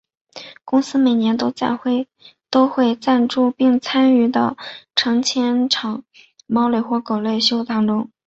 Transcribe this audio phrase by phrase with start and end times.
[0.65, 1.53] 公司每年都
[2.67, 4.57] 会赞助并参与到
[4.95, 6.03] 成千场
[6.47, 8.09] 猫类或狗类秀当中。